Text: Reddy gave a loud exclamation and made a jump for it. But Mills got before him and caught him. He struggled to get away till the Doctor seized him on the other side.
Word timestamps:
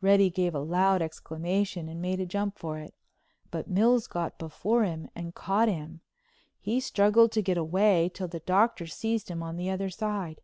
Reddy 0.00 0.28
gave 0.28 0.56
a 0.56 0.58
loud 0.58 1.02
exclamation 1.02 1.88
and 1.88 2.02
made 2.02 2.18
a 2.18 2.26
jump 2.26 2.58
for 2.58 2.80
it. 2.80 2.94
But 3.52 3.70
Mills 3.70 4.08
got 4.08 4.36
before 4.36 4.82
him 4.82 5.08
and 5.14 5.36
caught 5.36 5.68
him. 5.68 6.00
He 6.58 6.80
struggled 6.80 7.30
to 7.30 7.42
get 7.42 7.56
away 7.56 8.10
till 8.12 8.26
the 8.26 8.40
Doctor 8.40 8.88
seized 8.88 9.28
him 9.30 9.40
on 9.40 9.54
the 9.54 9.70
other 9.70 9.88
side. 9.88 10.40